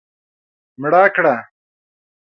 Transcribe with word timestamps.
مړه 0.81 1.03
کړه 1.15 1.35